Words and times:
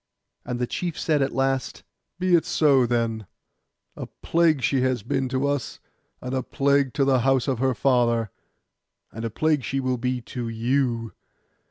And 0.43 0.57
the 0.57 0.65
chief 0.65 0.99
said 0.99 1.21
at 1.21 1.31
last, 1.31 1.83
'Be 2.17 2.33
it 2.33 2.43
so, 2.43 2.87
then; 2.87 3.27
a 3.95 4.07
plague 4.07 4.63
she 4.63 4.81
has 4.81 5.03
been 5.03 5.29
to 5.29 5.47
us, 5.47 5.79
and 6.21 6.33
a 6.33 6.41
plague 6.41 6.91
to 6.95 7.05
the 7.05 7.19
house 7.19 7.47
of 7.47 7.59
her 7.59 7.75
father, 7.75 8.31
and 9.11 9.23
a 9.23 9.29
plague 9.29 9.63
she 9.63 9.79
will 9.79 9.99
be 9.99 10.19
to 10.21 10.49
you. 10.49 11.13